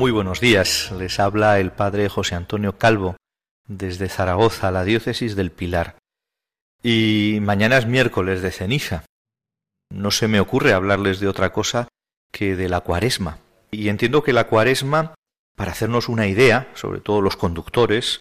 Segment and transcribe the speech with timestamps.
[0.00, 3.16] Muy buenos días, les habla el padre José Antonio Calvo
[3.68, 5.98] desde Zaragoza, la diócesis del Pilar.
[6.82, 9.04] Y mañana es miércoles de ceniza.
[9.90, 11.88] No se me ocurre hablarles de otra cosa
[12.32, 13.40] que de la cuaresma.
[13.70, 15.12] Y entiendo que la cuaresma,
[15.54, 18.20] para hacernos una idea, sobre todo los conductores,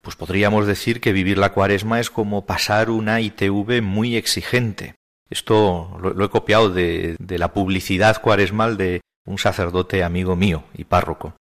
[0.00, 4.94] pues podríamos decir que vivir la cuaresma es como pasar una ITV muy exigente.
[5.30, 11.36] Esto lo, he copiado de, la publicidad cuaresmal de un sacerdote amigo mío y párroco.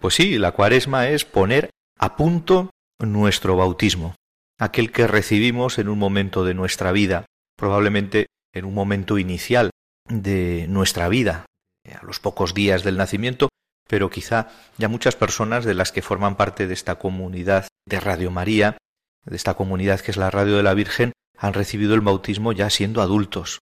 [0.00, 4.14] Pues sí, la cuaresma es poner a punto nuestro bautismo,
[4.58, 7.24] aquel que recibimos en un momento de nuestra vida,
[7.56, 9.70] probablemente en un momento inicial
[10.08, 11.46] de nuestra vida,
[11.90, 13.48] a los pocos días del nacimiento,
[13.88, 18.30] pero quizá ya muchas personas de las que forman parte de esta comunidad de Radio
[18.30, 18.76] María,
[19.24, 22.68] de esta comunidad que es la Radio de la Virgen, han recibido el bautismo ya
[22.68, 23.60] siendo adultos.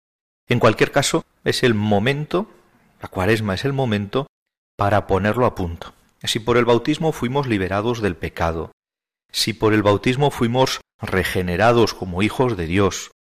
[0.48, 2.52] En cualquier caso, es el momento
[3.02, 4.28] la cuaresma es el momento
[4.78, 5.94] para ponerlo a punto.
[6.24, 8.72] Si por el bautismo fuimos liberados del pecado,
[9.32, 13.12] si por el bautismo fuimos regenerados como hijos de Dios,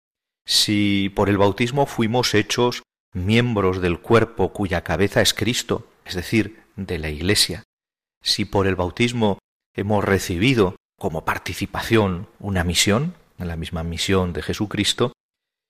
[0.47, 6.63] si por el bautismo fuimos hechos miembros del cuerpo cuya cabeza es Cristo, es decir,
[6.77, 7.65] de la Iglesia,
[8.23, 9.39] si por el bautismo
[9.75, 15.13] hemos recibido como participación una misión, la misma misión de Jesucristo,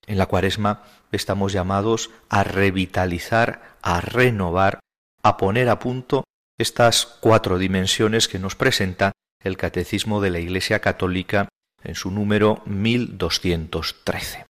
[0.09, 0.83] en la cuaresma
[1.13, 4.81] estamos llamados a revitalizar, a renovar,
[5.23, 6.25] a poner a punto
[6.59, 9.13] estas cuatro dimensiones que nos presenta
[9.45, 11.49] el Catecismo de la Iglesia Católica
[11.85, 14.47] en su número 1213.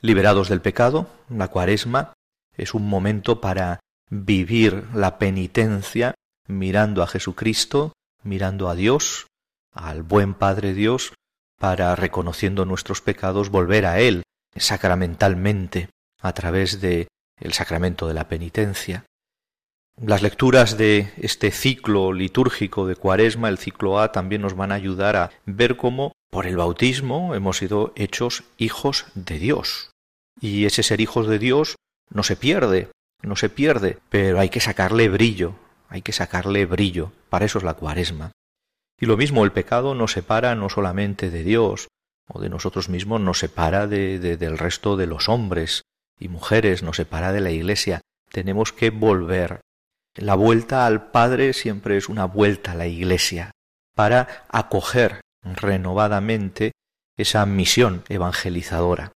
[0.00, 2.14] Liberados del pecado, la cuaresma
[2.56, 6.14] es un momento para vivir la penitencia
[6.48, 9.26] mirando a Jesucristo, mirando a Dios,
[9.72, 11.12] al buen Padre Dios,
[11.60, 14.22] para, reconociendo nuestros pecados, volver a Él,
[14.60, 15.88] sacramentalmente
[16.20, 17.08] a través de
[17.40, 19.04] el sacramento de la penitencia.
[20.00, 24.76] Las lecturas de este ciclo litúrgico de Cuaresma, el ciclo A, también nos van a
[24.76, 29.90] ayudar a ver cómo por el bautismo hemos sido hechos hijos de Dios.
[30.40, 31.76] Y ese ser hijos de Dios
[32.10, 32.90] no se pierde,
[33.22, 35.54] no se pierde, pero hay que sacarle brillo,
[35.88, 37.10] hay que sacarle brillo.
[37.28, 38.30] Para eso es la Cuaresma.
[39.00, 41.88] Y lo mismo, el pecado nos separa no solamente de Dios,
[42.28, 45.82] o de nosotros mismos nos separa de, del resto de los hombres
[46.18, 48.00] y mujeres, nos separa de la Iglesia.
[48.30, 49.60] Tenemos que volver.
[50.14, 53.52] La vuelta al Padre siempre es una vuelta a la Iglesia
[53.94, 56.72] para acoger renovadamente
[57.16, 59.12] esa misión evangelizadora.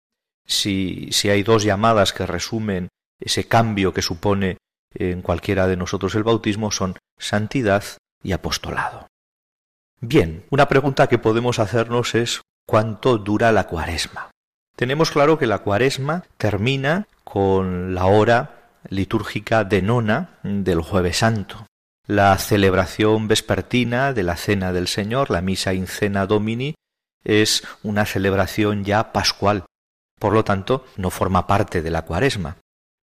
[0.46, 2.88] Si, si hay dos llamadas que resumen
[3.20, 4.58] ese cambio que supone
[4.94, 7.84] en cualquiera de nosotros el bautismo son santidad
[8.22, 9.06] y apostolado.
[10.00, 14.30] Bien, una pregunta que podemos hacernos es cuánto dura la cuaresma.
[14.76, 21.66] Tenemos claro que la cuaresma termina con la hora litúrgica de nona del jueves santo.
[22.06, 26.74] La celebración vespertina de la Cena del Señor, la Misa in Cena Domini,
[27.24, 29.64] es una celebración ya pascual.
[30.18, 32.56] Por lo tanto, no forma parte de la cuaresma.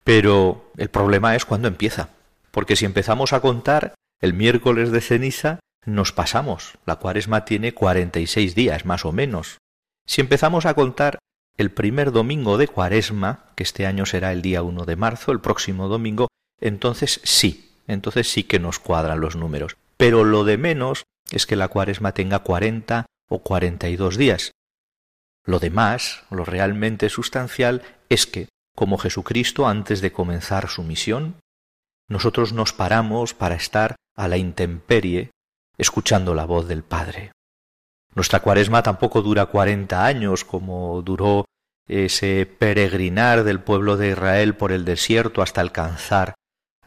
[0.04, 2.10] Pero el problema es cuando empieza.
[2.52, 6.78] Porque si empezamos a contar el miércoles de ceniza, nos pasamos.
[6.86, 9.58] La cuaresma tiene cuarenta y seis días, más o menos.
[10.06, 11.20] Si empezamos a contar
[11.58, 15.42] el primer domingo de cuaresma, que este año será el día 1 de marzo, el
[15.42, 16.28] próximo domingo,
[16.62, 19.78] entonces sí, entonces sí que nos cuadran los números.
[19.98, 24.52] Pero lo de menos es que la cuaresma tenga cuarenta o cuarenta y dos días.
[25.44, 31.38] Lo demás, lo realmente sustancial, es que, como Jesucristo antes de comenzar su misión,
[32.08, 35.32] nosotros nos paramos para estar a la intemperie
[35.78, 37.32] escuchando la voz del Padre.
[38.16, 41.46] Nuestra cuaresma tampoco dura cuarenta años como duró
[41.88, 46.34] ese peregrinar del pueblo de Israel por el desierto hasta alcanzar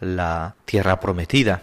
[0.01, 1.63] la tierra prometida.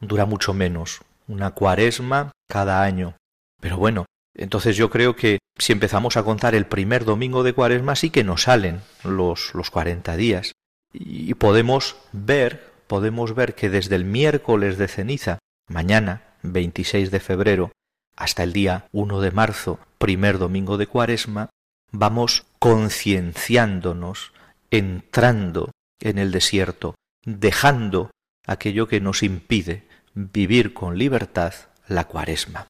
[0.00, 3.14] Dura mucho menos, una cuaresma cada año.
[3.60, 7.96] Pero bueno, Entonces yo creo que si empezamos a contar el primer domingo de cuaresma
[7.96, 10.52] sí que nos salen los, los 40 días
[10.94, 15.38] y podemos ver, podemos ver que desde el miércoles de ceniza,
[15.68, 17.72] mañana 26 de febrero,
[18.16, 21.50] hasta el día 1 de marzo, primer domingo de cuaresma,
[21.90, 24.32] vamos concienciándonos,
[24.70, 26.94] entrando en el desierto,
[27.24, 28.10] dejando
[28.46, 29.84] aquello que nos impide
[30.14, 31.54] vivir con libertad
[31.86, 32.66] la cuaresma.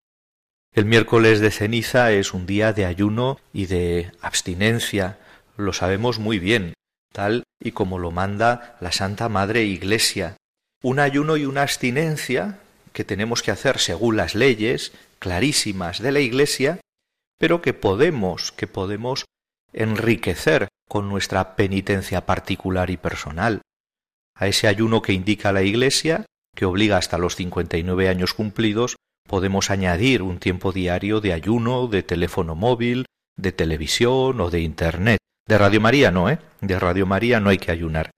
[0.75, 5.19] El miércoles de ceniza es un día de ayuno y de abstinencia,
[5.57, 6.75] lo sabemos muy bien,
[7.13, 10.37] tal y como lo manda la Santa Madre Iglesia.
[10.83, 12.59] Un ayuno y una abstinencia
[12.93, 16.81] que tenemos que hacer según las leyes clarísimas de la Iglesia,
[17.39, 19.25] pero que podemos, que podemos
[19.73, 23.62] enriquecer con nuestra penitencia particular y personal.
[24.35, 28.35] A ese ayuno que indica la Iglesia, que obliga hasta los cincuenta y nueve años
[28.35, 28.97] cumplidos,
[29.27, 33.06] podemos añadir un tiempo diario de ayuno, de teléfono móvil,
[33.37, 35.19] de televisión o de Internet.
[35.49, 36.38] De Radio María no, ¿eh?
[36.61, 38.11] De Radio María no hay que ayunar.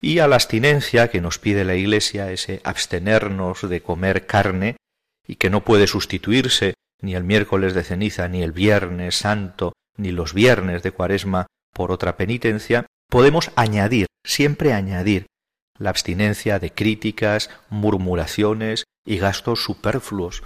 [0.00, 4.76] Y a la abstinencia que nos pide la Iglesia, ese abstenernos de comer carne,
[5.26, 10.10] y que no puede sustituirse ni el miércoles de ceniza, ni el viernes santo, ni
[10.10, 15.26] los viernes de cuaresma por otra penitencia, podemos añadir, siempre añadir,
[15.78, 20.42] la abstinencia de críticas, murmuraciones y gastos superfluos.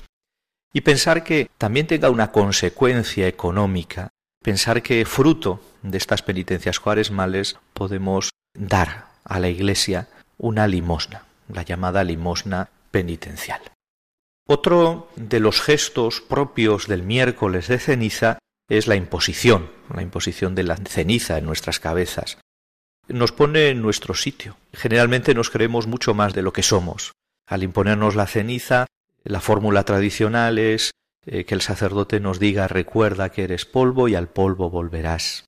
[0.73, 4.11] Y pensar que también tenga una consecuencia económica,
[4.43, 11.63] pensar que fruto de estas penitencias cuaresmales podemos dar a la Iglesia una limosna, la
[11.63, 13.61] llamada limosna penitencial.
[14.47, 18.39] Otro de los gestos propios del miércoles de ceniza
[18.69, 22.39] es la imposición, la imposición de la ceniza en nuestras cabezas
[23.09, 24.57] nos pone en nuestro sitio.
[24.73, 27.13] Generalmente nos creemos mucho más de lo que somos.
[27.47, 28.87] Al imponernos la ceniza,
[29.25, 30.93] la fórmula tradicional es
[31.27, 35.45] eh, que el sacerdote nos diga recuerda que eres polvo y al polvo volverás.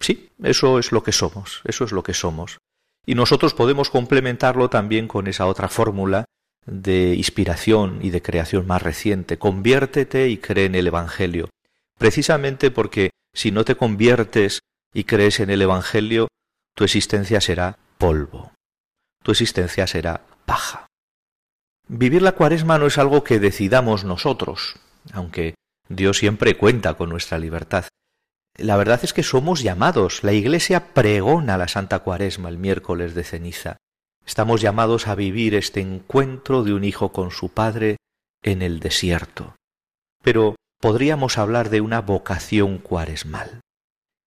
[0.00, 2.58] Sí, eso es lo que somos, eso es lo que somos.
[3.04, 6.24] Y nosotros podemos complementarlo también con esa otra fórmula
[6.66, 9.38] de inspiración y de creación más reciente.
[9.38, 11.50] Conviértete y cree en el Evangelio.
[11.98, 14.60] Precisamente porque si no te conviertes
[14.94, 16.28] y crees en el Evangelio,
[16.74, 18.52] tu existencia será polvo,
[19.22, 20.86] tu existencia será paja.
[21.88, 24.76] Vivir la cuaresma no es algo que decidamos nosotros,
[25.12, 25.54] aunque
[25.88, 27.86] Dios siempre cuenta con nuestra libertad.
[28.58, 30.24] La verdad es que somos llamados.
[30.24, 33.78] La Iglesia pregona la Santa Cuaresma el miércoles de ceniza.
[34.26, 37.96] Estamos llamados a vivir este encuentro de un hijo con su padre
[38.42, 39.56] en el desierto.
[40.22, 43.60] Pero podríamos hablar de una vocación cuaresmal.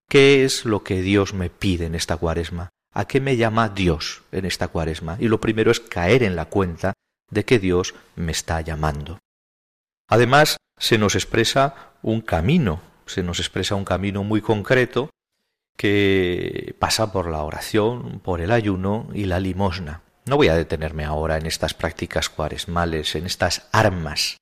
[0.10, 2.69] ¿Qué es lo que Dios me pide en esta cuaresma?
[2.94, 5.18] ¿A qué me llama Dios en esta cuaresma?
[5.19, 6.94] Y lo primero es caer en la cuenta
[7.30, 9.19] de que Dios me está llamando.
[10.07, 15.10] Además, se nos expresa un camino, se nos expresa un camino muy concreto
[15.78, 20.02] que pasa por la oración, por el ayuno y la limosna.
[20.25, 24.38] No voy a detenerme ahora en estas prácticas cuaresmales, en estas armas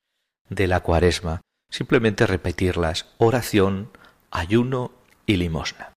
[0.50, 3.90] de la cuaresma, simplemente repetirlas, oración,
[4.32, 4.92] ayuno
[5.26, 5.94] y limosna.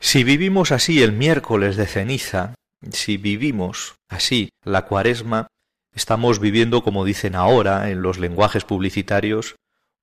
[0.00, 2.54] Si vivimos así el miércoles de ceniza,
[2.90, 5.48] si vivimos así la cuaresma,
[5.94, 9.56] estamos viviendo, como dicen ahora en los lenguajes publicitarios,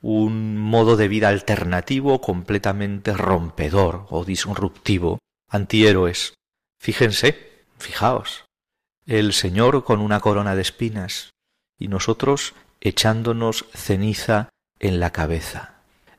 [0.03, 5.19] un modo de vida alternativo completamente rompedor o disruptivo,
[5.50, 6.33] antihéroes.
[6.77, 8.43] Fíjense, fijaos,
[9.05, 11.29] el Señor con una corona de espinas
[11.79, 15.75] y nosotros echándonos ceniza en la cabeza.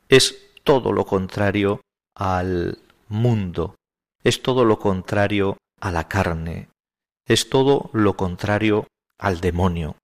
[0.08, 1.82] Es todo lo contrario
[2.14, 3.74] al mundo,
[4.22, 6.68] es todo lo contrario a la carne,
[7.26, 8.86] es todo lo contrario
[9.18, 9.96] al demonio.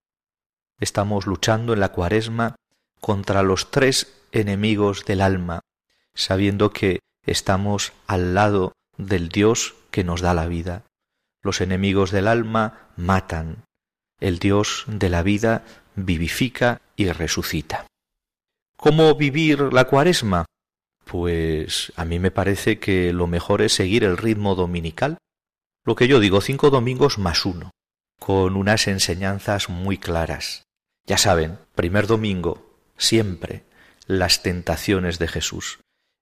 [0.79, 2.57] Estamos luchando en la cuaresma
[3.01, 5.61] contra los tres enemigos del alma,
[6.15, 10.85] sabiendo que estamos al lado del Dios que nos da la vida.
[11.43, 13.65] Los enemigos del alma matan,
[14.21, 15.65] el Dios de la vida
[15.97, 17.87] vivifica y resucita.
[18.77, 20.47] ¿Cómo vivir la cuaresma?
[21.05, 25.19] Pues a mí me parece que lo mejor es seguir el ritmo dominical.
[25.85, 27.71] Lo que yo digo, cinco domingos más uno,
[28.19, 30.63] con unas enseñanzas muy claras.
[31.07, 32.70] Ya saben, primer domingo,
[33.01, 33.65] siempre,
[34.07, 35.81] las tentaciones de Jesús.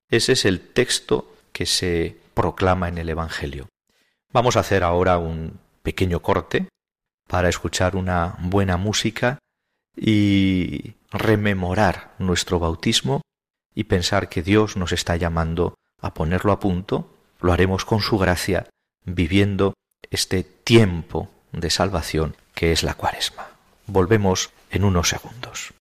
[0.09, 3.69] Ese es el texto que se proclama en el Evangelio.
[4.33, 6.69] Vamos a hacer ahora un pequeño corte
[7.27, 9.39] para escuchar una buena música
[9.97, 13.23] y rememorar nuestro bautismo
[13.75, 18.19] y pensar que Dios nos está llamando a ponerlo a punto, lo haremos con su
[18.19, 18.69] gracia,
[19.05, 19.75] viviendo
[20.11, 23.49] este tiempo de salvación que es la cuaresma.
[23.87, 25.73] Volvemos en unos segundos.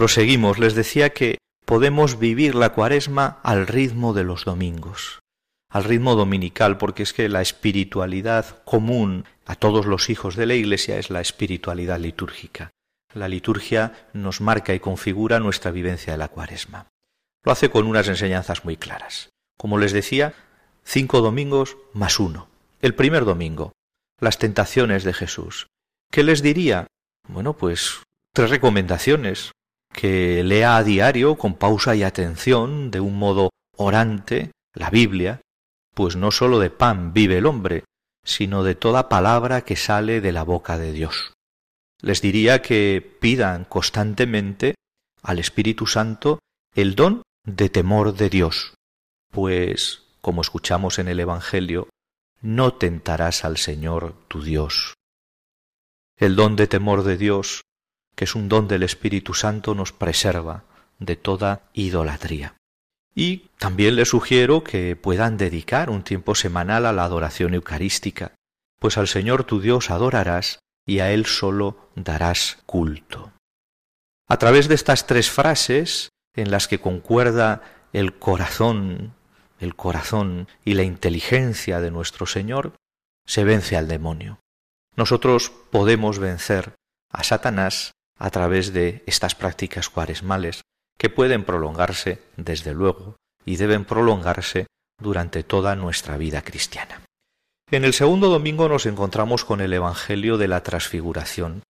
[0.00, 0.58] Proseguimos.
[0.58, 5.18] Les decía que podemos vivir la cuaresma al ritmo de los domingos,
[5.70, 10.54] al ritmo dominical, porque es que la espiritualidad común a todos los hijos de la
[10.54, 12.70] Iglesia es la espiritualidad litúrgica.
[13.12, 16.86] La liturgia nos marca y configura nuestra vivencia de la cuaresma.
[17.44, 19.28] Lo hace con unas enseñanzas muy claras.
[19.58, 20.32] Como les decía,
[20.82, 22.48] cinco domingos más uno.
[22.80, 23.72] El primer domingo,
[24.18, 25.66] las tentaciones de Jesús.
[26.10, 26.86] ¿Qué les diría?
[27.28, 28.02] Bueno, pues
[28.32, 29.52] tres recomendaciones
[29.92, 35.40] que lea a diario con pausa y atención, de un modo orante, la Biblia,
[35.94, 37.84] pues no sólo de pan vive el hombre,
[38.24, 41.32] sino de toda palabra que sale de la boca de Dios.
[42.00, 44.74] Les diría que pidan constantemente
[45.22, 46.38] al Espíritu Santo
[46.74, 48.74] el don de temor de Dios,
[49.30, 51.88] pues, como escuchamos en el Evangelio,
[52.40, 54.94] no tentarás al Señor tu Dios.
[56.16, 57.62] El don de temor de Dios
[58.14, 60.64] que es un don del Espíritu Santo, nos preserva
[60.98, 62.56] de toda idolatría.
[63.14, 68.34] Y también les sugiero que puedan dedicar un tiempo semanal a la adoración eucarística,
[68.78, 73.32] pues al Señor tu Dios adorarás y a Él solo darás culto.
[74.28, 77.62] A través de estas tres frases, en las que concuerda
[77.92, 79.14] el corazón,
[79.58, 82.74] el corazón y la inteligencia de nuestro Señor,
[83.26, 84.40] se vence al demonio.
[84.96, 86.74] Nosotros podemos vencer
[87.10, 90.60] a Satanás a través de estas prácticas cuaresmales
[90.98, 94.66] que pueden prolongarse, desde luego, y deben prolongarse
[95.00, 97.00] durante toda nuestra vida cristiana.
[97.70, 101.62] En el segundo domingo nos encontramos con el Evangelio de la Transfiguración,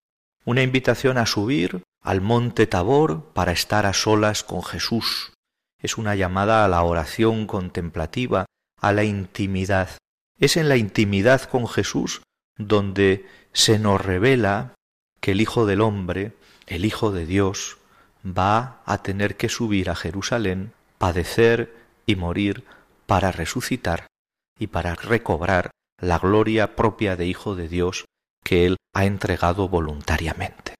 [0.44, 5.32] una invitación a subir al monte Tabor para estar a solas con Jesús.
[5.78, 8.46] Es una llamada a la oración contemplativa,
[8.80, 9.90] a la intimidad.
[10.38, 12.22] Es en la intimidad con Jesús
[12.56, 14.74] donde se nos revela
[15.20, 16.32] que el Hijo del Hombre
[16.70, 17.78] el Hijo de Dios
[18.24, 21.74] va a tener que subir a Jerusalén, padecer
[22.06, 22.64] y morir
[23.06, 24.06] para resucitar
[24.58, 28.04] y para recobrar la gloria propia de Hijo de Dios
[28.44, 30.74] que Él ha entregado voluntariamente.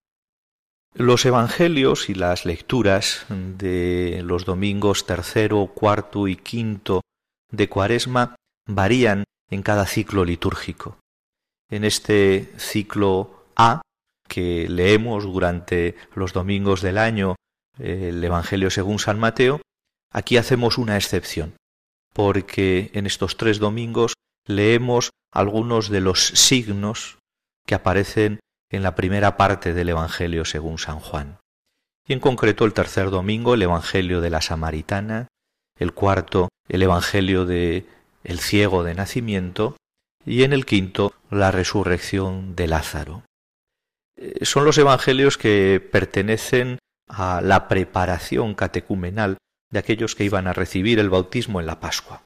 [0.94, 7.02] Los Evangelios y las lecturas de los domingos tercero, cuarto y quinto
[7.50, 10.98] de Cuaresma varían en cada ciclo litúrgico.
[11.68, 13.82] En este ciclo A
[14.30, 17.34] que leemos durante los domingos del año
[17.78, 19.60] el Evangelio según San Mateo,
[20.12, 21.56] aquí hacemos una excepción,
[22.14, 24.14] porque en estos tres domingos
[24.46, 27.18] leemos algunos de los signos
[27.66, 28.38] que aparecen
[28.70, 31.38] en la primera parte del Evangelio según San Juan.
[32.06, 35.26] Y en concreto el tercer domingo el Evangelio de la Samaritana,
[35.76, 37.86] el cuarto el Evangelio de
[38.22, 39.76] el ciego de nacimiento
[40.24, 43.24] y en el quinto la resurrección de Lázaro.
[44.20, 49.38] Eh, son los evangelios que pertenecen a la preparación catecumenal
[49.70, 52.22] de aquellos que iban a recibir el bautismo en la Pascua.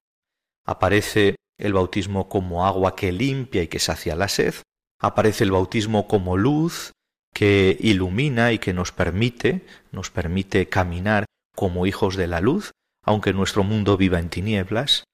[0.67, 4.55] Aparece el bautismo como agua que limpia y que sacia la sed,
[5.01, 6.93] aparece el bautismo como luz
[7.33, 12.73] que ilumina y que nos permite, nos permite caminar como hijos de la luz,
[13.05, 15.05] aunque nuestro mundo viva en tinieblas,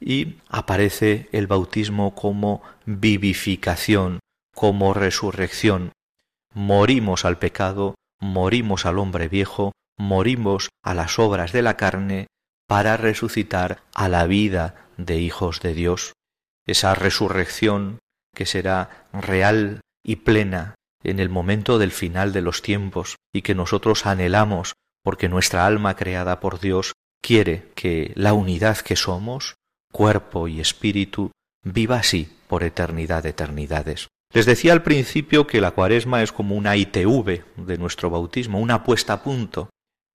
[0.00, 4.20] y aparece el bautismo como vivificación,
[4.54, 5.92] como resurrección,
[6.54, 12.26] morimos al pecado, morimos al hombre viejo, morimos a las obras de la carne
[12.66, 16.12] para resucitar a la vida de hijos de Dios.
[16.66, 17.98] Esa resurrección
[18.34, 23.54] que será real y plena en el momento del final de los tiempos y que
[23.54, 26.92] nosotros anhelamos porque nuestra alma creada por Dios
[27.22, 29.56] quiere que la unidad que somos,
[29.92, 31.32] cuerpo y espíritu,
[31.64, 34.08] viva así por eternidad de eternidades.
[34.32, 38.84] Les decía al principio que la cuaresma es como una ITV de nuestro bautismo, una
[38.84, 39.70] puesta a punto.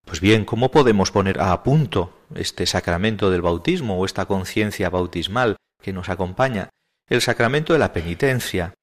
[0.06, 5.58] Pues bien, ¿cómo podemos poner a punto este sacramento del bautismo o esta conciencia bautismal
[5.82, 6.70] que nos acompaña?
[7.10, 8.74] El sacramento de la penitencia.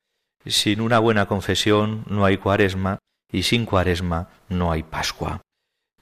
[0.45, 2.99] Sin una buena confesión no hay cuaresma
[3.33, 5.41] y sin cuaresma no hay Pascua.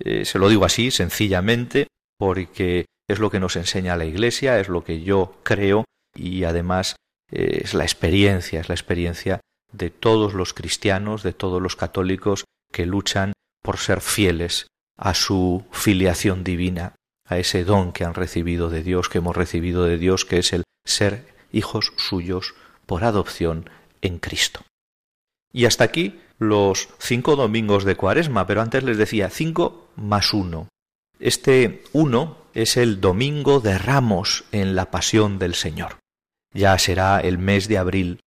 [0.01, 1.87] Eh, se lo digo así, sencillamente,
[2.19, 5.85] porque es lo que nos enseña la Iglesia, es lo que yo creo
[6.16, 6.97] y además
[7.31, 9.40] eh, es la experiencia, es la experiencia
[9.73, 14.66] de todos los cristianos, de todos los católicos que luchan por ser fieles
[14.97, 16.95] a su filiación divina,
[17.27, 20.53] a ese don que han recibido de Dios, que hemos recibido de Dios, que es
[20.53, 22.55] el ser hijos suyos
[22.87, 23.71] por adopción
[24.03, 24.62] en Cristo.
[25.53, 30.69] Y hasta aquí los cinco domingos de Cuaresma, pero antes les decía cinco más uno.
[31.19, 36.00] Este uno es el domingo de ramos en la pasión del Señor
[36.53, 38.21] ya será el mes de abril,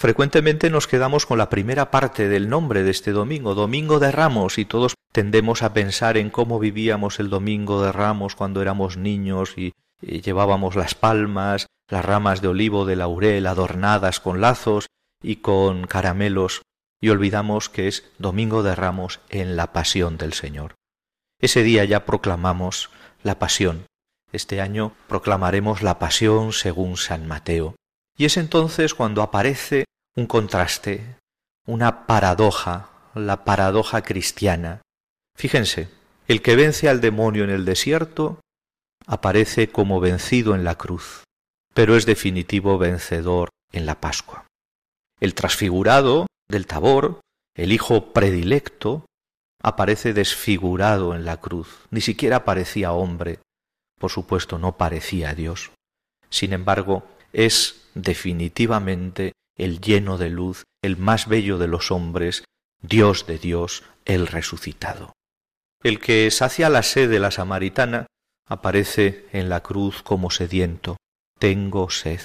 [0.00, 4.56] Frecuentemente nos quedamos con la primera parte del nombre de este domingo, Domingo de Ramos,
[4.56, 9.58] y todos tendemos a pensar en cómo vivíamos el Domingo de Ramos cuando éramos niños
[9.58, 14.86] y, llevábamos las palmas, las ramas de olivo de laurel adornadas con lazos
[15.22, 16.62] y con caramelos,
[16.98, 20.76] y olvidamos que es Domingo de Ramos en la pasión del Señor.
[21.40, 22.88] Ese día ya proclamamos
[23.22, 23.84] la pasión.
[24.32, 27.74] Este año proclamaremos la pasión según San Mateo.
[28.16, 29.84] Y es entonces cuando aparece
[30.16, 31.16] un contraste,
[31.66, 34.82] una paradoja, la paradoja cristiana.
[35.36, 35.88] Fíjense,
[36.28, 38.40] el que vence al demonio en el desierto
[39.06, 41.24] aparece como vencido en la cruz,
[41.74, 44.46] pero es definitivo vencedor en la Pascua.
[45.20, 47.20] El transfigurado del Tabor,
[47.56, 49.06] el hijo predilecto,
[49.62, 53.40] aparece desfigurado en la cruz, ni siquiera parecía hombre,
[54.00, 55.72] por supuesto no parecía Dios.
[56.30, 62.44] Sin embargo, es definitivamente el lleno de luz, el más bello de los hombres,
[62.80, 65.12] Dios de Dios, el resucitado.
[65.82, 68.06] El que sacia la sed de la samaritana
[68.48, 70.96] aparece en la cruz como sediento,
[71.38, 72.22] tengo sed.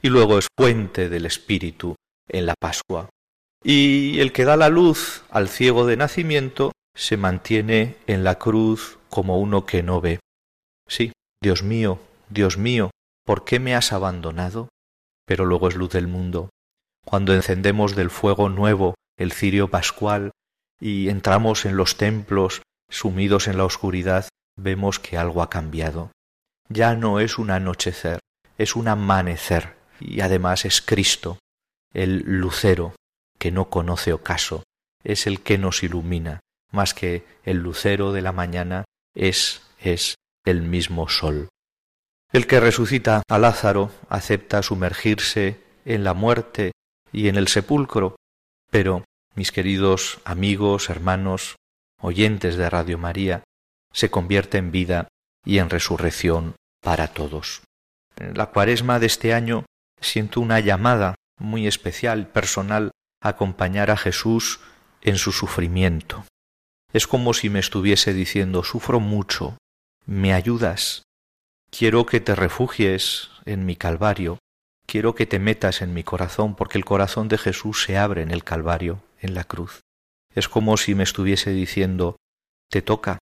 [0.00, 1.94] Y luego es fuente del Espíritu
[2.26, 3.10] en la Pascua.
[3.62, 8.98] Y el que da la luz al ciego de nacimiento se mantiene en la cruz
[9.10, 10.20] como uno que no ve.
[10.88, 12.90] Sí, Dios mío, Dios mío,
[13.24, 14.68] ¿por qué me has abandonado?
[15.26, 16.48] pero luego es luz del mundo.
[17.04, 20.30] Cuando encendemos del fuego nuevo el cirio pascual
[20.80, 26.12] y entramos en los templos sumidos en la oscuridad, vemos que algo ha cambiado.
[26.68, 28.20] Ya no es un anochecer,
[28.56, 31.38] es un amanecer, y además es Cristo,
[31.92, 32.94] el lucero,
[33.38, 34.64] que no conoce ocaso,
[35.04, 36.40] es el que nos ilumina,
[36.72, 40.14] más que el lucero de la mañana es es
[40.46, 41.48] el mismo sol.
[42.32, 46.72] El que resucita a Lázaro acepta sumergirse en la muerte
[47.12, 48.16] y en el sepulcro,
[48.70, 49.04] pero,
[49.34, 51.56] mis queridos amigos, hermanos,
[52.00, 53.44] oyentes de Radio María,
[53.92, 55.08] se convierte en vida
[55.44, 57.62] y en resurrección para todos.
[58.16, 59.66] En la cuaresma de este año
[60.00, 62.90] siento una llamada muy especial, personal,
[63.22, 64.60] a acompañar a Jesús
[65.02, 66.24] en su sufrimiento.
[66.92, 69.56] Es como si me estuviese diciendo, sufro mucho,
[70.06, 71.02] ¿me ayudas?
[71.70, 74.38] Quiero que te refugies en mi Calvario,
[74.86, 78.30] quiero que te metas en mi corazón, porque el corazón de Jesús se abre en
[78.30, 79.80] el Calvario, en la cruz.
[80.34, 82.16] Es como si me estuviese diciendo,
[82.70, 83.18] te toca,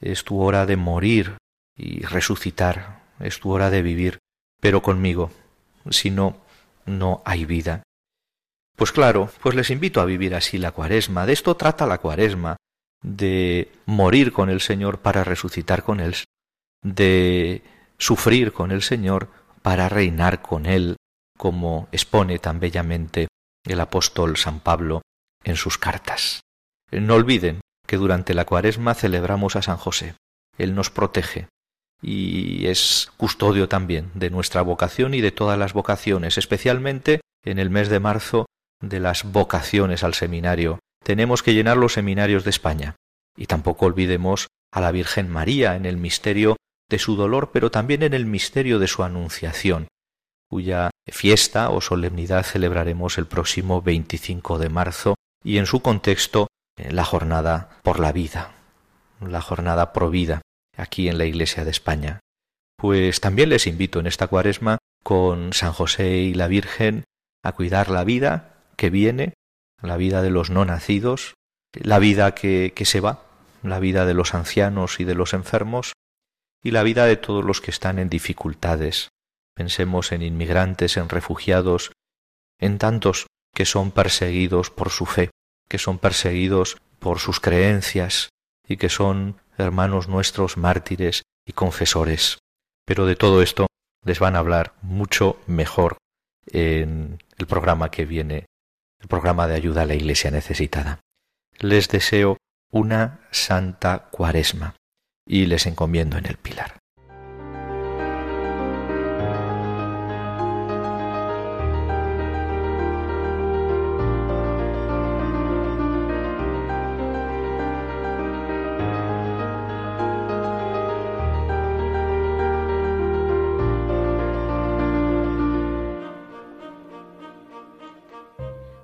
[0.00, 1.36] es tu hora de morir
[1.76, 4.18] y resucitar, es tu hora de vivir,
[4.60, 5.30] pero conmigo,
[5.90, 6.38] si no,
[6.86, 7.82] no hay vida.
[8.74, 12.56] Pues claro, pues les invito a vivir así la cuaresma, de esto trata la cuaresma,
[13.02, 16.16] de morir con el Señor para resucitar con Él,
[16.82, 17.62] de
[17.98, 19.28] sufrir con el Señor
[19.62, 20.96] para reinar con Él,
[21.36, 23.28] como expone tan bellamente
[23.64, 25.02] el apóstol San Pablo
[25.44, 26.40] en sus cartas.
[26.90, 30.14] No olviden que durante la cuaresma celebramos a San José.
[30.58, 31.48] Él nos protege
[32.00, 37.70] y es custodio también de nuestra vocación y de todas las vocaciones, especialmente en el
[37.70, 38.46] mes de marzo
[38.80, 40.80] de las vocaciones al seminario.
[41.02, 42.96] Tenemos que llenar los seminarios de España.
[43.36, 46.56] Y tampoco olvidemos a la Virgen María en el misterio
[46.88, 49.88] de su dolor, pero también en el misterio de su anunciación,
[50.48, 57.04] cuya fiesta o solemnidad celebraremos el próximo 25 de marzo y en su contexto la
[57.04, 58.52] jornada por la vida,
[59.20, 60.42] la jornada pro vida
[60.76, 62.20] aquí en la Iglesia de España.
[62.76, 67.04] Pues también les invito en esta cuaresma con San José y la Virgen
[67.42, 69.34] a cuidar la vida que viene,
[69.82, 71.34] la vida de los no nacidos,
[71.72, 73.24] la vida que, que se va,
[73.62, 75.92] la vida de los ancianos y de los enfermos,
[76.62, 79.08] y la vida de todos los que están en dificultades.
[79.54, 81.92] Pensemos en inmigrantes, en refugiados,
[82.58, 85.30] en tantos que son perseguidos por su fe,
[85.68, 88.30] que son perseguidos por sus creencias
[88.66, 92.38] y que son hermanos nuestros mártires y confesores.
[92.86, 93.66] Pero de todo esto
[94.04, 95.98] les van a hablar mucho mejor
[96.46, 98.46] en el programa que viene,
[99.02, 101.00] el programa de ayuda a la Iglesia necesitada.
[101.58, 102.38] Les deseo
[102.70, 104.76] una santa cuaresma
[105.26, 106.78] y les encomiendo en el pilar.